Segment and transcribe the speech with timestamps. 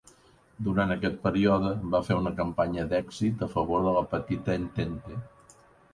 [0.67, 5.21] Durant aquest període, va fer una campanya d'èxit a favor de la Petita Entente.